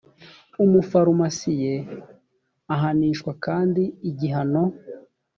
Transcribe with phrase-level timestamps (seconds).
[0.63, 1.73] umufarumasiye
[2.73, 4.63] ahanishwa kandi igihano